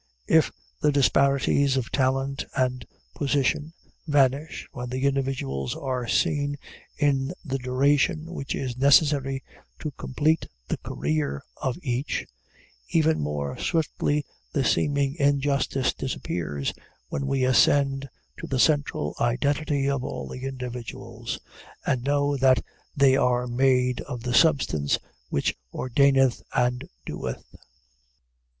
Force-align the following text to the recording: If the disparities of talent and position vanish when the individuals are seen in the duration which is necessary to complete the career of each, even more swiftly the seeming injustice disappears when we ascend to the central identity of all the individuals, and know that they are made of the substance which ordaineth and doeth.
If 0.25 0.51
the 0.81 0.91
disparities 0.91 1.77
of 1.77 1.91
talent 1.91 2.43
and 2.55 2.87
position 3.13 3.71
vanish 4.07 4.67
when 4.71 4.89
the 4.89 5.05
individuals 5.05 5.75
are 5.75 6.07
seen 6.07 6.57
in 6.97 7.33
the 7.45 7.59
duration 7.59 8.33
which 8.33 8.55
is 8.55 8.75
necessary 8.79 9.43
to 9.77 9.91
complete 9.91 10.47
the 10.69 10.77
career 10.77 11.43
of 11.57 11.77
each, 11.83 12.25
even 12.89 13.21
more 13.21 13.59
swiftly 13.59 14.25
the 14.51 14.63
seeming 14.63 15.17
injustice 15.19 15.93
disappears 15.93 16.73
when 17.09 17.27
we 17.27 17.43
ascend 17.43 18.09
to 18.39 18.47
the 18.47 18.57
central 18.57 19.13
identity 19.19 19.87
of 19.87 20.03
all 20.03 20.27
the 20.27 20.45
individuals, 20.45 21.39
and 21.85 22.01
know 22.03 22.35
that 22.37 22.65
they 22.97 23.15
are 23.15 23.45
made 23.45 24.01
of 24.07 24.23
the 24.23 24.33
substance 24.33 24.97
which 25.29 25.53
ordaineth 25.71 26.41
and 26.55 26.89
doeth. 27.05 27.45